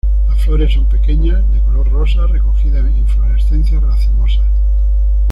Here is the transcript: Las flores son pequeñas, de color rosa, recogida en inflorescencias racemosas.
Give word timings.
Las 0.27 0.43
flores 0.43 0.73
son 0.73 0.89
pequeñas, 0.89 1.43
de 1.51 1.59
color 1.59 1.87
rosa, 1.91 2.25
recogida 2.25 2.79
en 2.79 2.97
inflorescencias 2.97 3.83
racemosas. 3.83 4.47